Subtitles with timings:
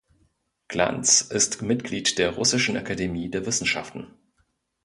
[0.67, 4.11] Glantz ist Mitglied der Russischen Akademie der Wissenschaften.